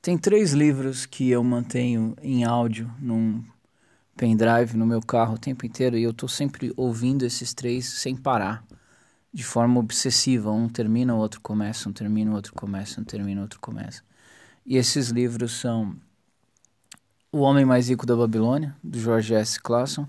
[0.00, 3.44] Tem três livros que eu mantenho em áudio num
[4.16, 8.16] pendrive no meu carro o tempo inteiro e eu estou sempre ouvindo esses três sem
[8.16, 8.64] parar,
[9.32, 10.50] de forma obsessiva.
[10.50, 14.02] Um termina, o outro começa, um termina, o outro começa, um termina, o outro começa.
[14.64, 15.96] E esses livros são
[17.32, 19.60] O Homem Mais Rico da Babilônia, do George S.
[19.60, 20.06] Clason,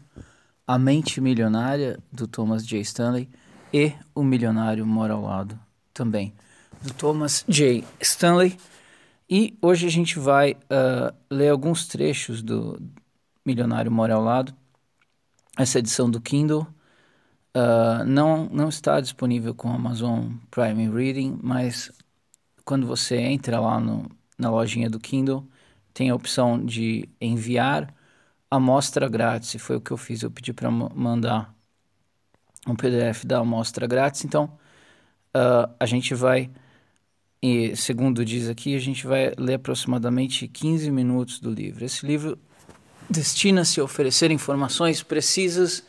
[0.68, 2.80] A Mente Milionária, do Thomas J.
[2.82, 3.30] Stanley,
[3.74, 5.60] e O Milionário Mora ao Lado,
[5.94, 6.34] também,
[6.82, 7.84] do Thomas J.
[8.02, 8.58] Stanley.
[9.30, 12.82] E hoje a gente vai uh, ler alguns trechos do
[13.46, 14.56] Milionário Mora ao Lado.
[15.56, 16.66] Essa edição do Kindle
[17.56, 21.92] uh, não, não está disponível com Amazon Prime Reading, mas
[22.66, 25.48] quando você entra lá no, na lojinha do Kindle,
[25.94, 27.94] tem a opção de enviar
[28.50, 29.62] amostra grátis.
[29.62, 30.24] Foi o que eu fiz.
[30.24, 31.54] Eu pedi para mandar
[32.68, 34.26] um PDF da amostra grátis.
[34.26, 34.46] Então,
[35.36, 36.50] uh, a gente vai
[37.42, 41.86] e segundo diz aqui, a gente vai ler aproximadamente 15 minutos do livro.
[41.86, 42.38] Esse livro
[43.10, 45.84] destina-se a oferecer informações precisas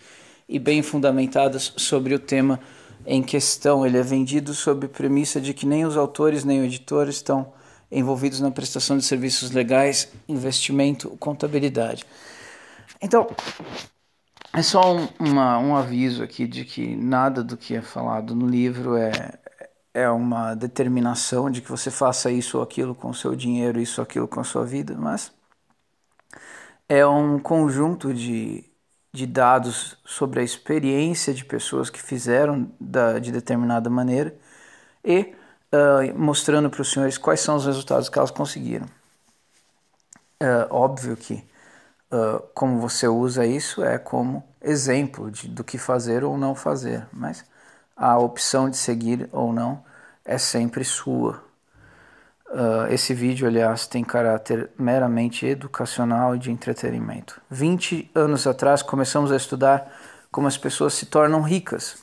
[0.48, 2.60] e bem fundamentadas sobre o tema
[3.04, 3.84] em questão.
[3.84, 7.52] Ele é vendido sob premissa de que nem os autores nem o editor estão
[7.90, 12.06] envolvidos na prestação de serviços legais, investimento, contabilidade.
[13.02, 13.26] Então,
[14.52, 18.46] é só um, uma, um aviso aqui de que nada do que é falado no
[18.46, 19.38] livro é,
[19.94, 24.00] é uma determinação de que você faça isso ou aquilo com o seu dinheiro, isso
[24.00, 25.32] ou aquilo com a sua vida, mas
[26.88, 28.64] é um conjunto de,
[29.12, 34.34] de dados sobre a experiência de pessoas que fizeram da, de determinada maneira
[35.04, 35.34] e
[35.72, 38.86] uh, mostrando para os senhores quais são os resultados que elas conseguiram.
[40.42, 41.44] Uh, óbvio que
[42.12, 47.06] uh, como você usa isso é como exemplo de, do que fazer ou não fazer,
[47.12, 47.44] mas
[48.00, 49.84] a opção de seguir ou não
[50.24, 51.44] é sempre sua.
[52.46, 57.40] Uh, esse vídeo, aliás, tem caráter meramente educacional e de entretenimento.
[57.50, 59.92] 20 anos atrás, começamos a estudar
[60.32, 62.02] como as pessoas se tornam ricas.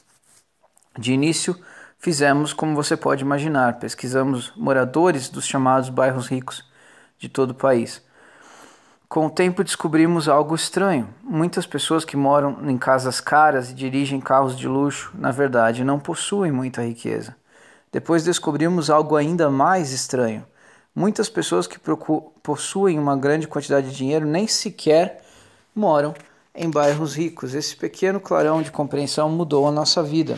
[0.97, 1.59] De início,
[1.97, 6.63] fizemos como você pode imaginar: pesquisamos moradores dos chamados bairros ricos
[7.17, 8.05] de todo o país.
[9.09, 11.07] Com o tempo descobrimos algo estranho.
[11.23, 15.97] Muitas pessoas que moram em casas caras e dirigem carros de luxo, na verdade, não
[15.97, 17.33] possuem muita riqueza.
[17.89, 20.45] Depois descobrimos algo ainda mais estranho.
[20.93, 21.79] Muitas pessoas que
[22.43, 25.23] possuem uma grande quantidade de dinheiro nem sequer
[25.73, 26.13] moram
[26.53, 27.55] em bairros ricos.
[27.55, 30.37] Esse pequeno clarão de compreensão mudou a nossa vida.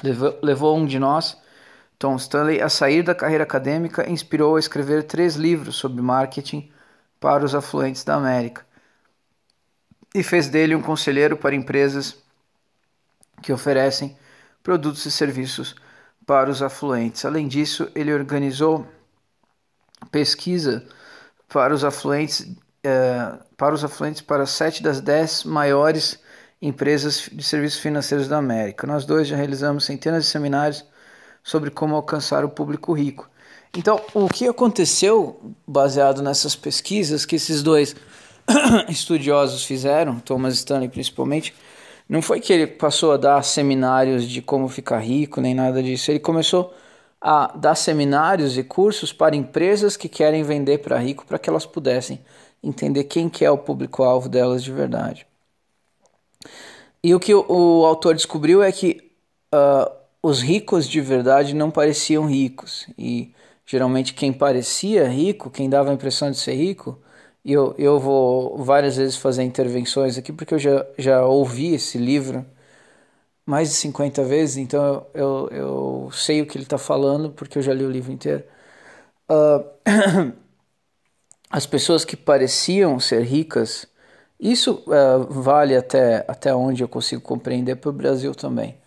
[0.00, 1.36] Levou, levou um de nós,
[1.98, 6.70] Tom Stanley, a sair da carreira acadêmica e inspirou a escrever três livros sobre marketing
[7.20, 8.66] para os afluentes da América
[10.14, 12.16] e fez dele um conselheiro para empresas
[13.42, 14.16] que oferecem
[14.62, 15.74] produtos e serviços
[16.26, 17.24] para os afluentes.
[17.24, 18.86] Além disso, ele organizou
[20.10, 20.86] pesquisa
[21.48, 22.46] para os afluentes,
[22.84, 26.20] eh, para os afluentes para sete das dez maiores
[26.60, 28.86] empresas de serviços financeiros da América.
[28.86, 30.84] Nós dois já realizamos centenas de seminários
[31.42, 33.30] sobre como alcançar o público rico.
[33.76, 37.94] Então, o que aconteceu baseado nessas pesquisas que esses dois
[38.88, 41.54] estudiosos fizeram, Thomas Stanley principalmente,
[42.08, 46.10] não foi que ele passou a dar seminários de como ficar rico, nem nada disso.
[46.10, 46.72] Ele começou
[47.20, 51.66] a dar seminários e cursos para empresas que querem vender para rico para que elas
[51.66, 52.20] pudessem
[52.62, 55.26] entender quem que é o público-alvo delas de verdade.
[57.02, 59.12] E o que o, autor descobriu é que
[59.54, 59.90] uh,
[60.22, 62.86] os ricos de verdade não pareciam ricos.
[62.98, 63.32] E
[63.68, 66.98] geralmente quem parecia rico, quem dava a impressão de ser rico,
[67.44, 71.98] e eu, eu vou várias vezes fazer intervenções aqui porque eu já, já ouvi esse
[71.98, 72.46] livro
[73.46, 77.62] mais de 50 vezes, então eu, eu, sei o que ele está falando porque eu
[77.62, 78.44] já li o livro inteiro.
[79.30, 80.32] Uh,
[81.50, 83.86] as pessoas que pareciam ser ricas,
[84.40, 88.78] isso uh, vale até, até onde eu consigo compreender para o Brasil também.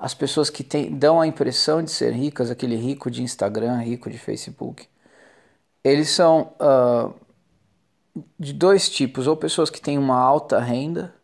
[0.00, 4.08] As pessoas que tem, dão a impressão de ser ricas, aquele rico de Instagram, rico
[4.10, 4.88] de Facebook,
[5.84, 7.14] eles são uh,
[8.38, 11.14] de dois tipos, ou pessoas que têm uma alta renda,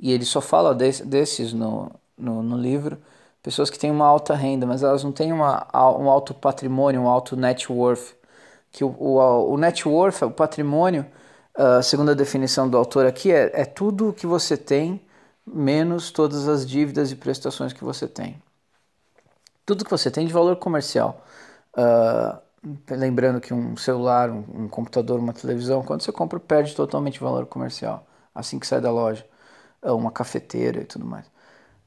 [0.00, 2.98] e ele só fala desse, desses no, no, no, livro,
[3.40, 7.08] pessoas que têm uma alta renda, mas elas não têm uma, um alto patrimônio, um
[7.08, 8.16] alto net worth.
[8.72, 11.06] Que o, o, o net worth, o patrimônio,
[11.56, 15.00] uh, segundo a definição do autor aqui, é, é tudo que você tem
[15.46, 18.40] menos todas as dívidas e prestações que você tem.
[19.66, 21.24] Tudo que você tem de valor comercial.
[21.76, 22.38] Uh,
[22.90, 27.46] lembrando que um celular, um, um, computador, uma televisão, quando você compra, perde totalmente valor
[27.46, 29.26] comercial, assim que sai da loja,
[29.82, 31.26] ah, uma cafeteira e tudo mais.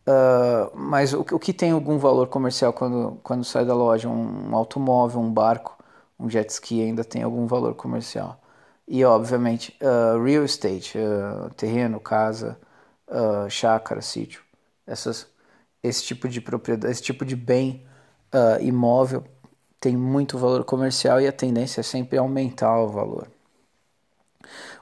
[0.07, 4.07] Uh, mas o, o, que tem algum valor comercial quando, quando sai da loja?
[4.09, 5.77] Um, um automóvel, um barco,
[6.19, 8.39] um jet ski ainda tem algum valor comercial.
[8.87, 12.57] E, obviamente, uh, real estate, uh, terreno, casa,
[13.07, 14.41] uh, chácara, sítio,
[14.85, 15.27] essas,
[15.81, 17.85] esse tipo de propriedade, esse tipo de bem
[18.59, 19.23] imóvel
[19.79, 23.27] tem muito valor comercial e a tendência é sempre aumentar o valor.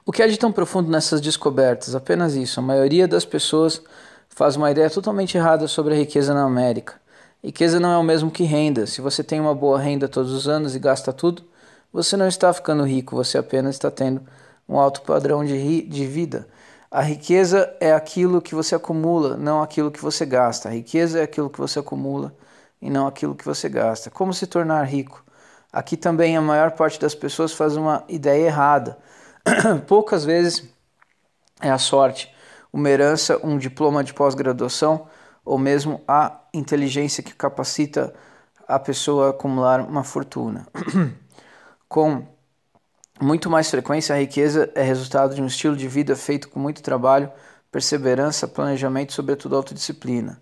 [0.06, 1.94] O que há de tão profundo nessas descobertas?
[1.94, 2.60] Apenas isso.
[2.60, 3.82] A maioria das pessoas
[4.28, 7.00] faz uma ideia totalmente errada sobre a riqueza na América.
[7.42, 8.86] Riqueza não é o mesmo que renda.
[8.86, 11.44] Se você tem uma boa renda todos os anos e gasta tudo,
[11.92, 14.22] você não está ficando rico, você apenas está tendo
[14.68, 16.46] um alto padrão de, de vida.
[16.94, 20.68] A riqueza é aquilo que você acumula, não aquilo que você gasta.
[20.68, 22.32] A riqueza é aquilo que você acumula
[22.80, 24.12] e não aquilo que você gasta.
[24.12, 25.24] Como se tornar rico?
[25.72, 28.96] Aqui também a maior parte das pessoas faz uma ideia errada.
[29.88, 30.62] Poucas vezes
[31.60, 32.32] é a sorte,
[32.72, 35.08] uma herança, um diploma de pós-graduação
[35.44, 38.14] ou mesmo a inteligência que capacita
[38.68, 40.64] a pessoa a acumular uma fortuna.
[41.88, 42.24] com
[43.20, 46.82] muito mais frequência, a riqueza é resultado de um estilo de vida feito com muito
[46.82, 47.30] trabalho,
[47.70, 50.40] perseverança, planejamento e, sobretudo, autodisciplina.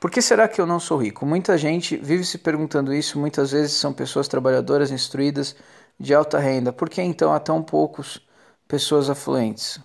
[0.00, 1.24] Por que será que eu não sou rico?
[1.24, 5.56] Muita gente vive se perguntando isso, muitas vezes são pessoas trabalhadoras, instruídas,
[5.98, 6.72] de alta renda.
[6.72, 8.20] Por que então há tão poucas
[8.68, 9.78] pessoas afluentes?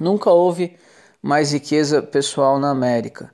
[0.00, 0.76] Nunca houve
[1.20, 3.32] mais riqueza pessoal na América.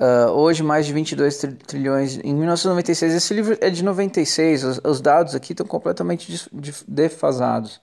[0.00, 1.36] Uh, hoje, mais de 22
[1.66, 2.16] trilhões.
[2.24, 6.48] Em 1996, esse livro é de 96, os, os dados aqui estão completamente
[6.88, 7.82] defasados.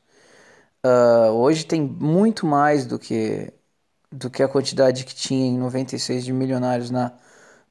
[0.84, 3.54] Uh, hoje tem muito mais do que,
[4.12, 7.14] do que a quantidade que tinha em 96 de milionários na,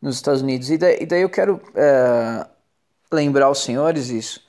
[0.01, 0.71] nos Estados Unidos.
[0.71, 2.49] E daí, e daí eu quero uh,
[3.13, 4.41] lembrar aos senhores isso.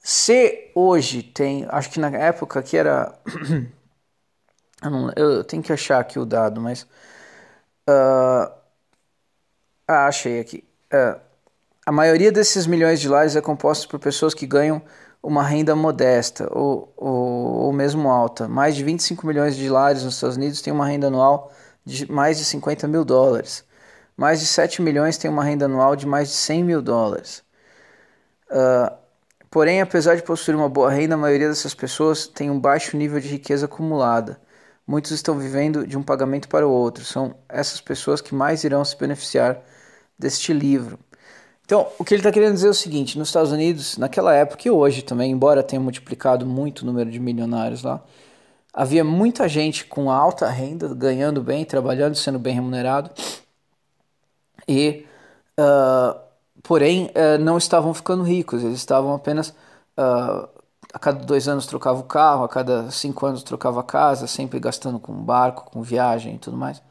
[0.00, 3.14] Se hoje tem, acho que na época que era.
[4.82, 6.86] eu, não, eu tenho que achar aqui o dado, mas.
[7.88, 8.61] Uh,
[9.86, 10.64] ah, achei aqui.
[10.90, 11.18] É,
[11.84, 14.80] a maioria desses milhões de lares é composta por pessoas que ganham
[15.22, 18.48] uma renda modesta ou, ou, ou, mesmo alta.
[18.48, 21.52] Mais de 25 milhões de lares nos Estados Unidos têm uma renda anual
[21.84, 23.64] de mais de 50 mil dólares.
[24.16, 27.42] Mais de 7 milhões têm uma renda anual de mais de 100 mil dólares.
[28.50, 28.94] Uh,
[29.50, 33.20] porém, apesar de possuir uma boa renda, a maioria dessas pessoas tem um baixo nível
[33.20, 34.40] de riqueza acumulada.
[34.86, 37.04] Muitos estão vivendo de um pagamento para o outro.
[37.04, 39.60] São essas pessoas que mais irão se beneficiar
[40.18, 40.98] deste livro.
[41.64, 44.66] Então, o que ele está querendo dizer é o seguinte: nos Estados Unidos, naquela época
[44.66, 48.02] e hoje também, embora tenha multiplicado muito o número de milionários lá,
[48.72, 53.10] havia muita gente com alta renda, ganhando bem, trabalhando, sendo bem remunerado,
[54.68, 55.06] e,
[55.58, 56.18] uh,
[56.62, 59.54] porém, uh, não estavam ficando ricos, eles estavam apenas.
[59.96, 60.61] Uh,
[60.92, 64.60] a cada dois anos trocava o carro, a cada cinco anos trocava a casa, sempre
[64.60, 66.82] gastando com barco, com viagem e tudo mais,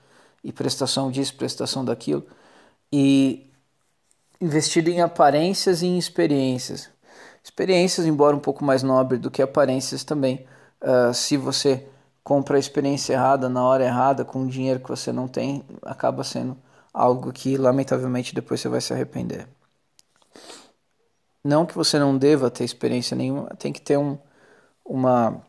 [0.43, 2.25] e prestação disso, prestação daquilo
[2.91, 3.49] e
[4.39, 6.89] investido em aparências e em experiências.
[7.43, 10.45] Experiências, embora um pouco mais nobre do que aparências também,
[10.81, 11.87] uh, se você
[12.23, 16.57] compra a experiência errada na hora errada com dinheiro que você não tem, acaba sendo
[16.93, 19.47] algo que lamentavelmente depois você vai se arrepender.
[21.43, 24.17] Não que você não deva ter experiência nenhuma, tem que ter um,
[24.85, 25.41] uma,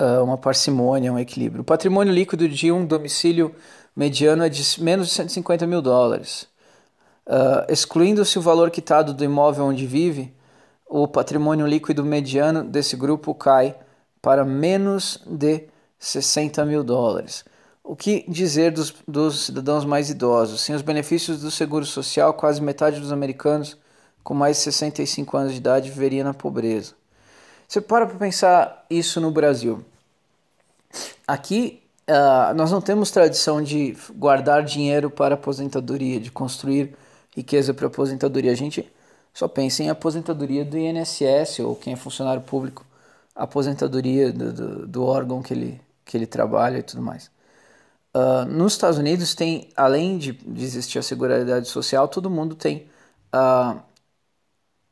[0.00, 1.62] uh, uma parcimônia, um equilíbrio.
[1.62, 3.54] O patrimônio líquido de um domicílio
[3.94, 6.46] mediano é de menos de 150 mil dólares.
[7.26, 10.34] Uh, Excluindo-se o valor quitado do imóvel onde vive,
[10.86, 13.74] o patrimônio líquido mediano desse grupo cai
[14.20, 15.68] para menos de
[15.98, 17.44] 60 mil dólares.
[17.82, 20.60] O que dizer dos, dos cidadãos mais idosos?
[20.60, 23.76] Sem os benefícios do seguro social, quase metade dos americanos
[24.26, 26.94] com mais de 65 anos de idade viveria na pobreza.
[27.68, 29.84] Você para para pensar isso no Brasil.
[31.24, 31.80] Aqui
[32.10, 36.96] uh, nós não temos tradição de guardar dinheiro para aposentadoria, de construir
[37.36, 38.50] riqueza para aposentadoria.
[38.50, 38.92] A gente
[39.32, 42.84] só pensa em aposentadoria do INSS ou quem é funcionário público,
[43.32, 47.30] aposentadoria do, do, do órgão que ele, que ele trabalha e tudo mais.
[48.12, 52.88] Uh, nos Estados Unidos tem, além de, de existir a Seguridade Social, todo mundo tem
[53.32, 53.80] uh,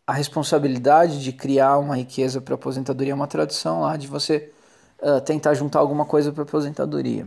[0.07, 4.53] a responsabilidade de criar uma riqueza para aposentadoria, é uma tradição lá de você
[5.01, 7.27] uh, tentar juntar alguma coisa para aposentadoria.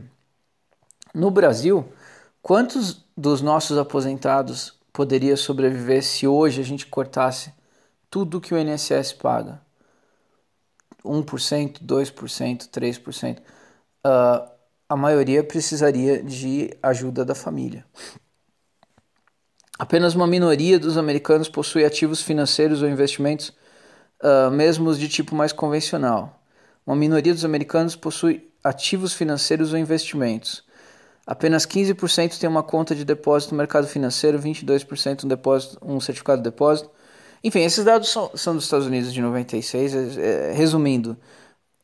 [1.13, 1.91] No Brasil,
[2.41, 7.51] quantos dos nossos aposentados poderia sobreviver se hoje a gente cortasse
[8.09, 9.59] tudo que o INSS paga?
[11.03, 13.39] 1%, 2%, 3%.
[13.39, 14.57] Uh,
[14.89, 17.85] a maioria precisaria de ajuda da família.
[19.79, 23.53] Apenas uma minoria dos americanos possui ativos financeiros ou investimentos,
[24.23, 26.41] uh, mesmo os de tipo mais convencional.
[26.85, 30.63] Uma minoria dos americanos possui ativos financeiros ou investimentos.
[31.27, 36.41] Apenas 15% tem uma conta de depósito no mercado financeiro, 22% um, depósito, um certificado
[36.41, 36.89] de depósito
[37.43, 39.93] Enfim, esses dados são, são dos Estados Unidos de 96.
[39.93, 41.17] É, é, resumindo,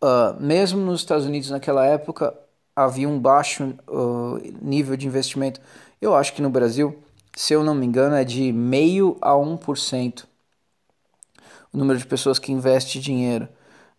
[0.02, 2.34] uh, mesmo nos Estados Unidos naquela época
[2.76, 5.60] havia um baixo uh, nível de investimento.
[6.02, 6.98] Eu acho que no Brasil,
[7.36, 10.26] se eu não me engano, é de meio a 1%
[11.74, 13.50] o número de pessoas que investe dinheiro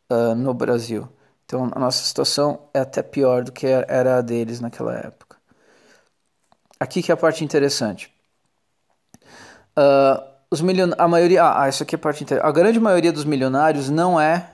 [0.09, 1.09] uh, no Brasil.
[1.45, 5.37] Então a nossa situação é até pior do que era a deles naquela época.
[6.79, 8.12] Aqui que é a parte interessante.
[9.76, 10.93] Uh, os milion...
[10.97, 11.43] A maioria.
[11.45, 12.49] Ah, isso aqui é a parte interessante.
[12.49, 14.50] A grande maioria dos milionários não é.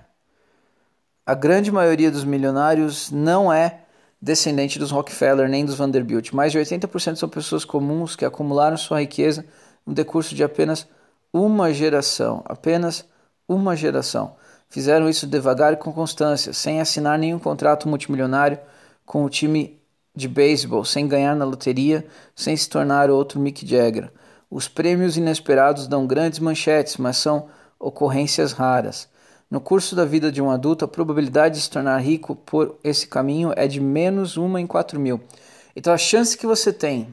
[1.27, 3.81] A grande maioria dos milionários não é
[4.21, 6.33] descendente dos Rockefeller nem dos Vanderbilt.
[6.33, 9.45] Mais de 80% são pessoas comuns que acumularam sua riqueza
[9.87, 10.87] no decurso de apenas
[11.33, 12.43] uma geração.
[12.45, 13.05] Apenas
[13.49, 14.37] uma geração.
[14.69, 18.59] Fizeram isso devagar e com constância, sem assinar nenhum contrato multimilionário
[19.05, 19.81] com o time
[20.15, 24.13] de beisebol, sem ganhar na loteria, sem se tornar outro Mick Jagger.
[24.49, 27.49] Os prêmios inesperados dão grandes manchetes, mas são
[27.79, 29.09] ocorrências raras.
[29.51, 33.09] No curso da vida de um adulto, a probabilidade de se tornar rico por esse
[33.09, 35.21] caminho é de menos uma em quatro mil.
[35.75, 37.13] Então a chance que você tem,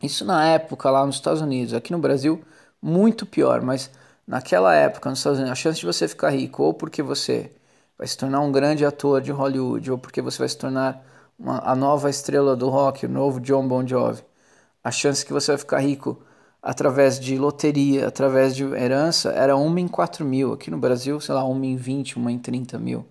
[0.00, 2.40] isso na época lá nos Estados Unidos, aqui no Brasil,
[2.80, 3.90] muito pior, mas
[4.24, 7.50] naquela época nos Estados Unidos, a chance de você ficar rico ou porque você
[7.98, 11.04] vai se tornar um grande ator de Hollywood ou porque você vai se tornar
[11.36, 14.22] uma, a nova estrela do rock, o novo John Bon Jovi,
[14.84, 16.22] a chance que você vai ficar rico
[16.64, 20.54] através de loteria, através de herança, era uma em 4 mil.
[20.54, 23.06] Aqui no Brasil, sei lá, uma em 20, uma em 30 mil,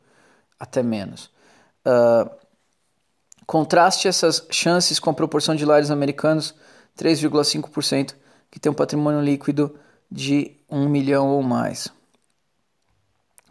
[0.60, 1.30] até menos.
[1.86, 2.28] Uh,
[3.46, 6.56] contraste essas chances com a proporção de lares americanos,
[6.98, 8.16] 3,5%,
[8.50, 9.78] que tem um patrimônio líquido
[10.12, 11.90] de 1 milhão ou mais.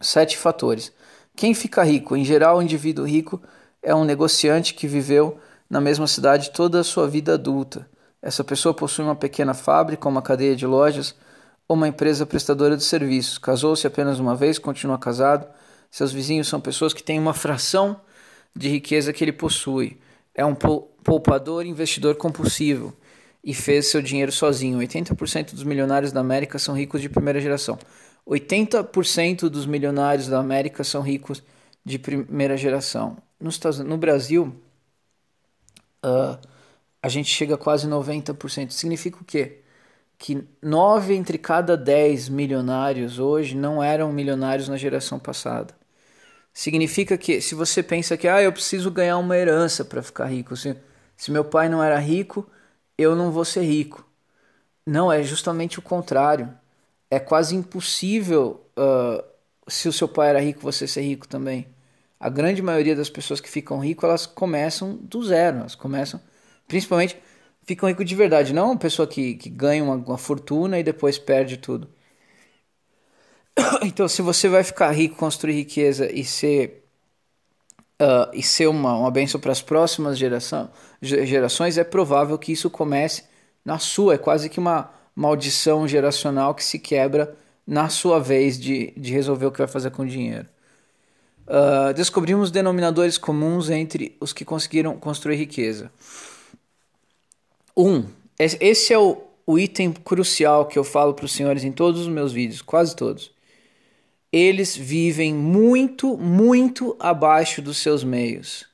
[0.00, 0.92] Sete fatores.
[1.36, 2.16] Quem fica rico?
[2.16, 3.40] Em geral, o indivíduo rico
[3.80, 5.38] é um negociante que viveu
[5.70, 7.88] na mesma cidade toda a sua vida adulta.
[8.22, 11.14] Essa pessoa possui uma pequena fábrica, uma cadeia de lojas
[11.66, 13.36] ou uma empresa prestadora de serviços.
[13.36, 15.46] Casou-se apenas uma vez, continua casado.
[15.90, 18.00] Seus vizinhos são pessoas que têm uma fração
[18.54, 19.98] de riqueza que ele possui.
[20.34, 22.94] É um poupador investidor compulsivo
[23.42, 24.78] e fez seu dinheiro sozinho.
[24.78, 27.78] 80% dos milionários da América são ricos de primeira geração.
[28.26, 31.42] 80% dos milionários da América são ricos
[31.84, 33.16] de primeira geração.
[33.40, 33.50] No,
[33.84, 34.54] no Brasil,
[36.04, 36.38] uh,
[37.02, 38.70] a gente chega a quase 90%.
[38.70, 39.60] Significa o quê?
[40.18, 45.74] Que 9 entre cada 10 milionários hoje não eram milionários na geração passada.
[46.52, 50.56] Significa que se você pensa que ah, eu preciso ganhar uma herança para ficar rico,
[50.56, 50.76] se,
[51.16, 52.46] se meu pai não era rico,
[52.98, 54.06] eu não vou ser rico.
[54.86, 56.52] Não, é justamente o contrário.
[57.10, 59.22] É quase impossível, uh,
[59.68, 61.68] se o seu pai era rico, você ser rico também.
[62.20, 65.58] A grande maioria das pessoas que ficam ricas, elas começam do zero.
[65.60, 66.20] Elas começam,
[66.72, 67.18] principalmente,
[67.64, 68.54] ficam ricos de verdade.
[68.54, 71.86] Não uma pessoa que, que ganha uma, uma fortuna e depois perde tudo.
[73.82, 76.82] Então, se você vai ficar rico, construir riqueza e ser
[78.00, 80.70] uh, e ser uma, uma benção para as próximas geração,
[81.02, 83.24] gerações, é provável que isso comece
[83.62, 84.14] na sua.
[84.14, 87.36] É quase que uma maldição geracional que se quebra
[87.66, 90.48] na sua vez de, de resolver o que vai fazer com o dinheiro.
[91.46, 95.92] Uh, descobrimos denominadores comuns entre os que conseguiram construir riqueza.
[97.76, 98.04] Um,
[98.38, 102.08] esse é o, o item crucial que eu falo para os senhores em todos os
[102.08, 103.32] meus vídeos, quase todos
[104.32, 108.66] eles vivem muito, muito abaixo dos seus meios.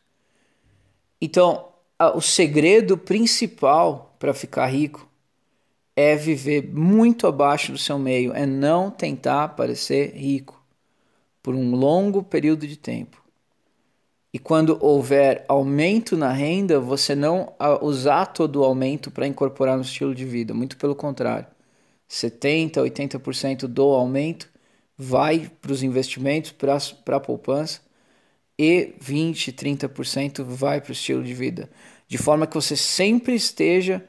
[1.21, 5.09] Então, a, o segredo principal para ficar rico
[5.97, 10.65] é viver muito abaixo do seu meio, é não tentar parecer rico
[11.43, 13.21] por um longo período de tempo.
[14.33, 19.83] E quando houver aumento na renda, você não usar todo o aumento para incorporar no
[19.83, 21.47] estilo de vida, muito pelo contrário.
[22.07, 24.49] 70, 80% do aumento
[24.97, 26.77] vai para os investimentos, para
[27.17, 27.81] a poupança,
[28.59, 31.71] e 20, 30% vai para o estilo de vida.
[32.09, 34.03] De forma que você sempre esteja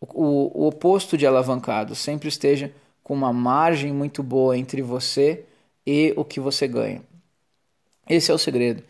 [0.00, 5.44] o, o oposto de alavancado, sempre esteja com uma margem muito boa entre você
[5.86, 7.02] e o que você ganha.
[8.08, 8.82] Esse é o segredo.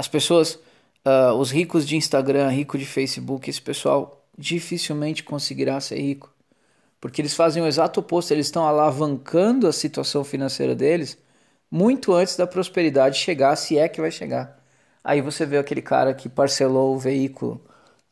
[0.00, 0.58] As pessoas,
[1.06, 6.32] uh, os ricos de Instagram, rico de Facebook, esse pessoal dificilmente conseguirá ser rico
[7.00, 11.16] porque eles fazem o exato oposto, eles estão alavancando a situação financeira deles
[11.70, 14.58] muito antes da prosperidade chegar, se é que vai chegar.
[15.02, 17.60] Aí você vê aquele cara que parcelou o veículo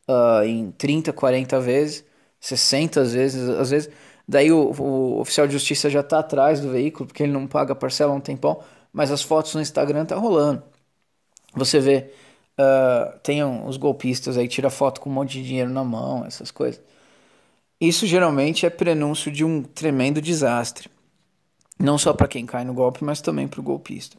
[0.09, 2.05] uh, em 30, 40 vezes,
[2.39, 3.89] 60 vezes, às vezes.
[4.27, 7.75] Daí o, o oficial de justiça já está atrás do veículo, porque ele não paga
[7.75, 8.61] parcela há um tempão,
[8.93, 10.63] mas as fotos no Instagram tá rolando.
[11.55, 12.11] Você vê,
[12.59, 16.51] uh, tem os golpistas aí, tira foto com um monte de dinheiro na mão, essas
[16.51, 16.81] coisas.
[17.79, 20.89] Isso geralmente é prenúncio de um tremendo desastre.
[21.79, 24.17] Não só para quem cai no golpe, mas também para o golpista.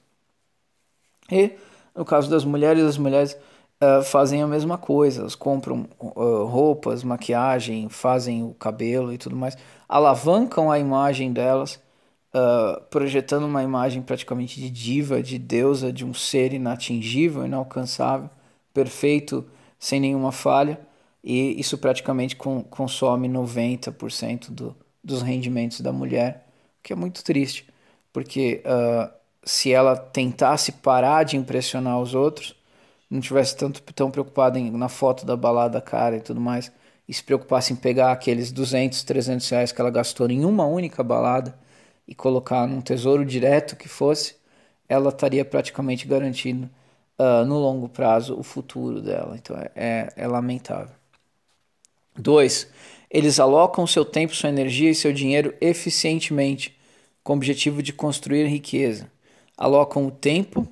[1.30, 1.52] E
[1.94, 3.36] no caso das mulheres, as mulheres
[3.82, 5.20] uh, fazem a mesma coisa.
[5.20, 9.56] Elas compram uh, roupas, maquiagem, fazem o cabelo e tudo mais,
[9.88, 11.78] alavancam a imagem delas,
[12.34, 18.30] uh, projetando uma imagem praticamente de diva, de deusa, de um ser inatingível, inalcançável,
[18.72, 19.46] perfeito,
[19.78, 20.80] sem nenhuma falha.
[21.22, 26.46] E isso praticamente com, consome 90% do, dos rendimentos da mulher,
[26.78, 27.66] o que é muito triste,
[28.12, 29.10] porque uh,
[29.44, 32.56] se ela tentasse parar de impressionar os outros,
[33.10, 36.72] não tivesse tanto tão preocupada na foto da balada cara e tudo mais,
[37.08, 41.02] e se preocupasse em pegar aqueles 200, 300 reais que ela gastou em uma única
[41.02, 41.58] balada
[42.10, 44.34] e colocar num tesouro direto que fosse,
[44.88, 46.68] ela estaria praticamente garantindo
[47.16, 49.36] uh, no longo prazo o futuro dela.
[49.36, 50.94] Então é, é, é lamentável.
[52.16, 52.68] Dois,
[53.08, 56.76] eles alocam seu tempo, sua energia e seu dinheiro eficientemente,
[57.22, 59.08] com o objetivo de construir riqueza.
[59.56, 60.66] Alocam o tempo,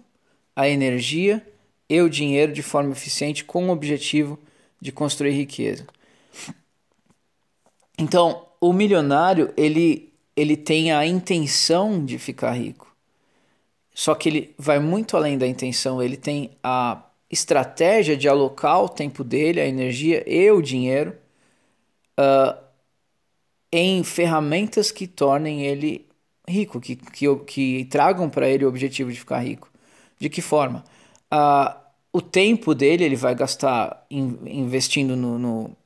[0.57, 1.47] a energia
[1.89, 4.37] e o dinheiro de forma eficiente com o objetivo
[4.81, 5.87] de construir riqueza.
[7.97, 10.08] Então, o milionário, ele,
[10.39, 12.95] ele tem a intenção de ficar rico.
[13.93, 18.89] Só que ele vai muito além da intenção, ele tem a estratégia de alocar o
[18.89, 21.17] tempo dele, a energia e o dinheiro
[22.17, 22.57] uh,
[23.73, 26.07] em ferramentas que tornem ele
[26.47, 29.69] rico, que, que, que tragam para ele o objetivo de ficar rico.
[30.21, 30.85] De que forma?
[31.35, 31.77] Uh,
[32.13, 35.77] o tempo dele ele vai gastar in, investindo no, no,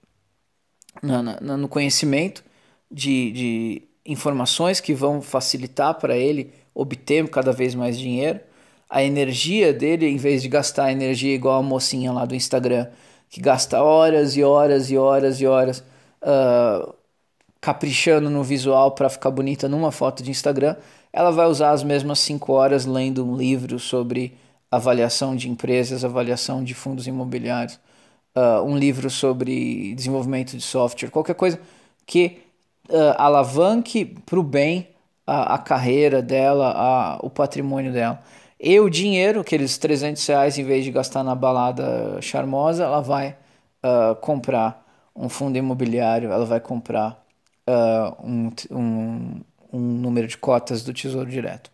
[1.02, 2.44] no, no conhecimento
[2.90, 8.40] de, de informações que vão facilitar para ele obter cada vez mais dinheiro.
[8.88, 12.88] A energia dele, em vez de gastar energia igual a mocinha lá do Instagram,
[13.30, 15.82] que gasta horas e horas e horas e horas
[16.23, 16.92] uh,
[17.61, 20.76] caprichando no visual para ficar bonita numa foto de Instagram,
[21.12, 24.36] ela vai usar as mesmas 5 horas lendo um livro sobre
[24.71, 27.78] avaliação de empresas, avaliação de fundos imobiliários,
[28.36, 31.60] uh, um livro sobre desenvolvimento de software, qualquer coisa
[32.06, 32.38] que
[32.88, 34.88] uh, alavanque para o bem
[35.26, 38.23] a, a, carreira dela, a, o patrimônio dela.
[38.58, 43.36] E o dinheiro, aqueles 300 reais, em vez de gastar na balada charmosa, ela vai
[43.82, 44.82] uh, comprar
[45.14, 47.25] um fundo imobiliário, ela vai comprar
[47.68, 49.40] uh, um, um,
[49.73, 51.71] um número de cotas do Tesouro Direto.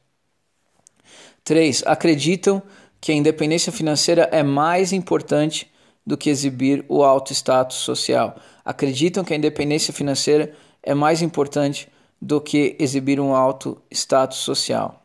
[1.44, 1.83] 3.
[1.87, 2.62] Acreditam
[3.01, 5.71] que a independência financeira é mais importante
[6.07, 8.37] do que exibir o alto status social.
[8.64, 10.55] Acreditam que a independência financeira
[10.88, 11.87] é mais importante
[12.20, 15.05] do que exibir um alto status social.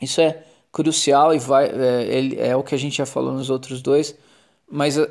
[0.00, 3.82] Isso é crucial e vai, é, é o que a gente já falou nos outros
[3.82, 4.16] dois,
[4.70, 5.08] mas uh,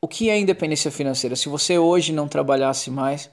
[0.00, 1.34] o que é independência financeira?
[1.34, 3.28] Se você hoje não trabalhasse mais,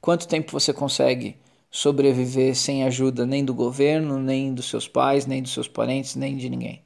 [0.00, 1.36] quanto tempo você consegue
[1.70, 6.38] sobreviver sem ajuda nem do governo, nem dos seus pais, nem dos seus parentes, nem
[6.38, 6.82] de ninguém?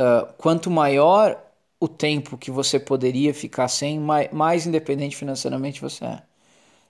[0.00, 1.38] Uh, quanto maior
[1.78, 6.31] o tempo que você poderia ficar sem, mais, mais independente financeiramente você é.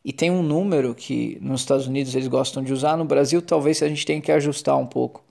[0.05, 3.83] E tem um número que nos Estados Unidos eles gostam de usar, no Brasil talvez
[3.83, 5.25] a gente tenha que ajustar um pouco,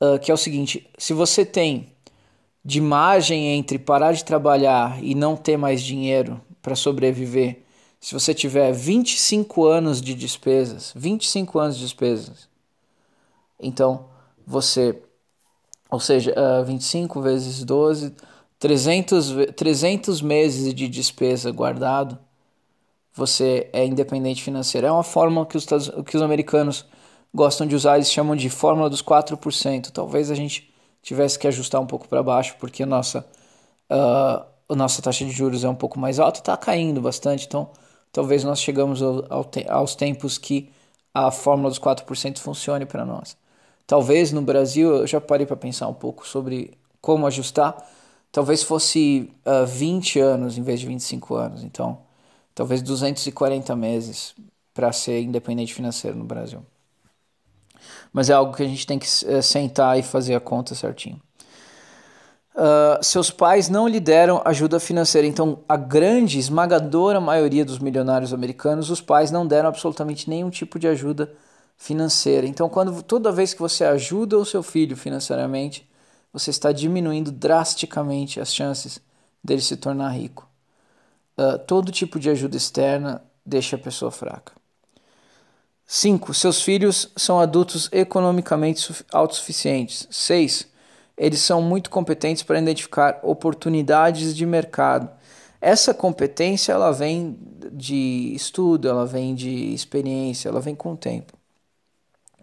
[0.00, 1.92] uh, que é o seguinte: se você tem
[2.64, 7.62] de margem entre parar de trabalhar e não ter mais dinheiro para sobreviver,
[8.00, 12.48] se você tiver 25 anos de despesas, 25 anos de despesas,
[13.58, 14.06] então
[14.46, 15.02] você,
[15.90, 18.14] ou seja, uh, 25 vezes 12,
[18.60, 22.18] 300, 300 meses de despesa guardado,
[23.18, 24.86] você é independente financeiro.
[24.86, 25.66] É uma fórmula que os,
[26.06, 26.86] que os americanos
[27.34, 29.90] gostam de usar, eles chamam de fórmula dos 4%.
[29.90, 33.26] Talvez a gente tivesse que ajustar um pouco para baixo, porque a nossa,
[33.90, 37.70] uh, a nossa taxa de juros é um pouco mais alta, está caindo bastante, então
[38.12, 40.70] talvez nós chegamos ao, ao aos tempos que
[41.12, 43.36] a fórmula dos 4% funcione para nós.
[43.86, 47.76] Talvez no Brasil, eu já parei para pensar um pouco sobre como ajustar,
[48.30, 52.07] talvez fosse uh, ah, 20 anos em vez de 25 anos, então
[52.58, 54.34] talvez 240 meses
[54.74, 56.62] para ser independente financeiro no Brasil
[58.12, 61.20] mas é algo que a gente tem que é, sentar e fazer a conta certinho.
[62.54, 68.34] Uh, seus pais não lhe deram ajuda financeira, então a grande, esmagadora maioria dos milionários
[68.34, 71.32] americanos, os pais não deram absolutamente nenhum tipo de ajuda
[71.76, 72.48] financeira.
[72.48, 75.88] Então, quando toda vez que você ajuda o seu filho financeiramente,
[76.32, 79.00] você está diminuindo drasticamente as chances
[79.42, 80.47] dele se tornar rico.
[81.38, 84.52] Uh, todo tipo de ajuda externa deixa a pessoa fraca.
[85.86, 86.34] 5.
[86.34, 90.06] Seus filhos são adultos economicamente autossuficientes.
[90.10, 90.66] 6.
[91.16, 95.08] Eles são muito competentes para identificar oportunidades de mercado.
[95.60, 97.38] Essa competência ela vem
[97.72, 101.32] de estudo, ela vem de experiência, ela vem com o tempo.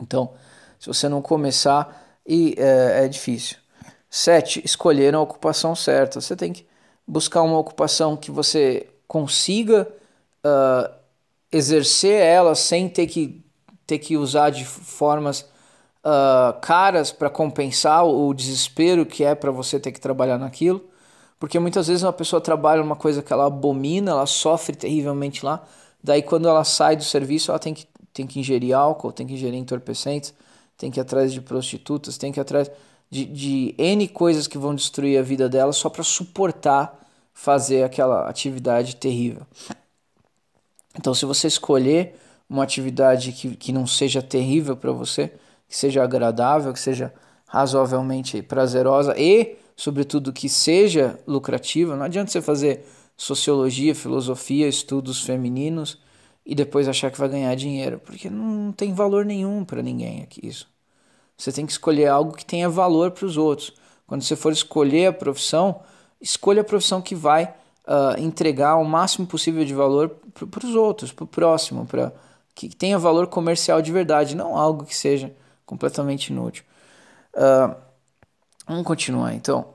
[0.01, 0.33] Então,
[0.79, 3.57] se você não começar, e é, é difícil.
[4.09, 6.19] Sete, escolher a ocupação certa.
[6.19, 6.65] Você tem que
[7.07, 9.87] buscar uma ocupação que você consiga
[10.45, 10.93] uh,
[11.51, 13.43] exercer ela sem ter que,
[13.85, 15.41] ter que usar de formas
[16.05, 20.83] uh, caras para compensar o desespero que é para você ter que trabalhar naquilo.
[21.39, 25.63] Porque muitas vezes uma pessoa trabalha uma coisa que ela abomina, ela sofre terrivelmente lá,
[26.03, 29.33] daí quando ela sai do serviço ela tem que, tem que ingerir álcool, tem que
[29.33, 30.33] ingerir entorpecentes,
[30.77, 32.71] tem que ir atrás de prostitutas, tem que ir atrás
[33.15, 36.99] de, de N coisas que vão destruir a vida dela só para suportar
[37.33, 39.43] fazer aquela atividade terrível.
[40.97, 42.15] Então, se você escolher
[42.49, 45.31] uma atividade que, que não seja terrível para você,
[45.67, 47.13] que seja agradável, que seja
[47.47, 55.97] razoavelmente prazerosa e, sobretudo, que seja lucrativa, não adianta você fazer sociologia, filosofia, estudos femininos
[56.45, 60.45] e depois achar que vai ganhar dinheiro, porque não tem valor nenhum para ninguém aqui
[60.45, 60.74] isso.
[61.37, 63.73] Você tem que escolher algo que tenha valor para os outros.
[64.07, 65.81] Quando você for escolher a profissão,
[66.21, 67.53] escolha a profissão que vai
[67.85, 72.13] uh, entregar o máximo possível de valor para os outros, para o próximo, para
[72.53, 76.63] que tenha valor comercial de verdade, não algo que seja completamente inútil.
[77.33, 77.75] Uh,
[78.65, 79.74] vamos continuar então.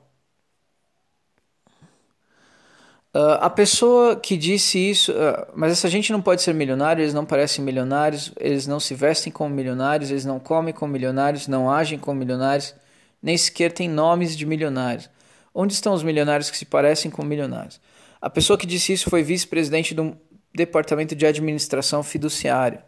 [3.12, 7.12] Uh, a pessoa que disse isso, uh, mas essa gente não pode ser milionário, eles
[7.12, 11.68] não parecem milionários, eles não se vestem como milionários, eles não comem como milionários, não
[11.68, 12.73] agem como milionários,
[13.20, 15.11] nem sequer têm nomes de milionários.
[15.53, 17.81] Onde estão os milionários que se parecem com milionários?
[18.20, 20.16] A pessoa que disse isso foi vice-presidente do
[20.55, 22.81] Departamento de Administração Fiduciário.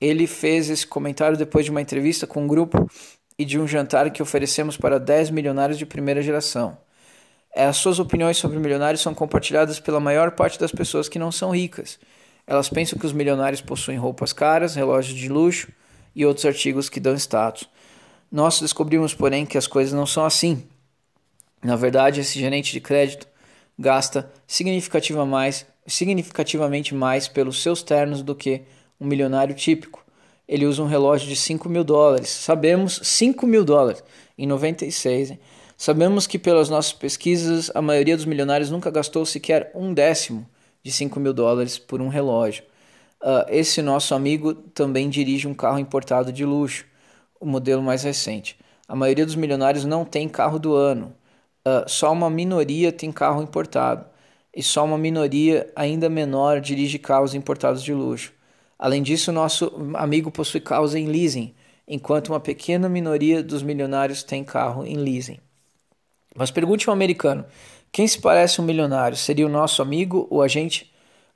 [0.00, 2.90] Ele fez esse comentário depois de uma entrevista com um grupo
[3.38, 6.78] e de um jantar que oferecemos para 10 milionários de primeira geração.
[7.54, 11.32] É, as suas opiniões sobre milionários são compartilhadas pela maior parte das pessoas que não
[11.32, 11.98] são ricas.
[12.46, 15.68] Elas pensam que os milionários possuem roupas caras, relógios de luxo
[16.14, 17.68] e outros artigos que dão status.
[18.30, 20.62] Nós descobrimos, porém, que as coisas não são assim.
[21.62, 23.26] Na verdade, esse gerente de crédito
[23.78, 28.62] gasta significativa mais, significativamente mais pelos seus ternos do que
[29.00, 30.04] um milionário típico.
[30.46, 32.28] Ele usa um relógio de 5 mil dólares.
[32.28, 34.02] Sabemos 5 mil dólares
[34.36, 35.32] em 96.
[35.32, 35.40] Hein?
[35.80, 40.46] Sabemos que, pelas nossas pesquisas, a maioria dos milionários nunca gastou sequer um décimo
[40.82, 42.64] de 5 mil dólares por um relógio.
[43.18, 46.84] Uh, esse nosso amigo também dirige um carro importado de luxo,
[47.40, 48.58] o modelo mais recente.
[48.86, 51.14] A maioria dos milionários não tem carro do ano.
[51.66, 54.04] Uh, só uma minoria tem carro importado.
[54.54, 58.34] E só uma minoria ainda menor dirige carros importados de luxo.
[58.78, 61.54] Além disso, nosso amigo possui carros em leasing,
[61.88, 65.40] enquanto uma pequena minoria dos milionários tem carro em leasing.
[66.34, 67.44] Mas pergunte ao americano:
[67.92, 69.16] quem se parece um milionário?
[69.16, 70.92] Seria o nosso amigo, o agente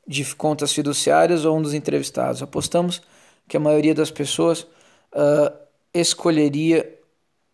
[0.07, 2.43] de contas fiduciárias ou um dos entrevistados?
[2.43, 3.03] Apostamos
[3.49, 4.63] que a maioria das pessoas
[5.13, 5.53] uh,
[5.93, 6.99] escolheria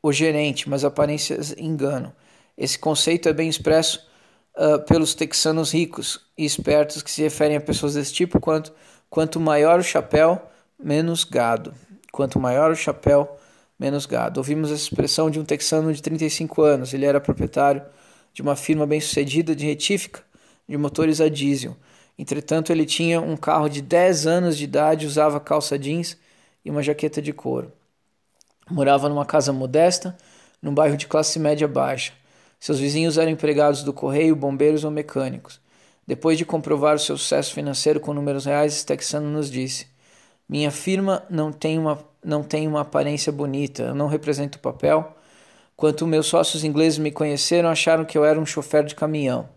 [0.03, 2.13] o gerente, mas aparências enganam.
[2.57, 4.07] Esse conceito é bem expresso
[4.57, 8.73] uh, pelos texanos ricos e espertos que se referem a pessoas desse tipo quanto
[9.11, 10.41] quanto maior o chapéu,
[10.79, 11.75] menos gado.
[12.13, 13.37] Quanto maior o chapéu,
[13.81, 14.39] menos gado.
[14.39, 16.93] Ouvimos essa expressão de um texano de 35 anos.
[16.93, 17.83] Ele era proprietário
[18.35, 20.23] de uma firma bem-sucedida de retífica
[20.69, 21.75] de motores a diesel.
[22.19, 26.19] Entretanto, ele tinha um carro de 10 anos de idade, usava calça jeans
[26.63, 27.73] e uma jaqueta de couro.
[28.71, 30.15] Morava numa casa modesta,
[30.61, 32.13] num bairro de classe média baixa.
[32.61, 35.59] Seus vizinhos eram empregados do correio, bombeiros ou mecânicos.
[36.07, 39.87] Depois de comprovar o seu sucesso financeiro com números reais, texano nos disse:
[40.47, 45.17] Minha firma não tem uma não tenho uma aparência bonita, eu não represento o papel.
[45.77, 49.49] Quando meus sócios ingleses me conheceram, acharam que eu era um chofer de caminhão.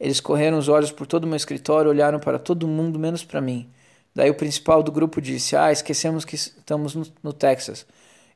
[0.00, 3.40] Eles correram os olhos por todo o meu escritório, olharam para todo mundo menos para
[3.40, 3.68] mim.
[4.14, 7.86] Daí o principal do grupo disse: Ah, esquecemos que estamos no, no Texas.